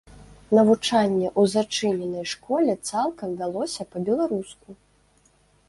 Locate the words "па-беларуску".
3.95-4.67